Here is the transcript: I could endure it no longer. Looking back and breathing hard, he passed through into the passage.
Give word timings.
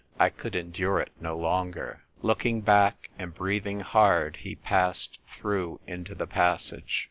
I 0.17 0.29
could 0.31 0.55
endure 0.55 0.99
it 0.99 1.11
no 1.19 1.37
longer. 1.37 2.01
Looking 2.23 2.61
back 2.61 3.11
and 3.19 3.35
breathing 3.35 3.81
hard, 3.81 4.37
he 4.37 4.55
passed 4.55 5.19
through 5.27 5.79
into 5.85 6.15
the 6.15 6.25
passage. 6.25 6.99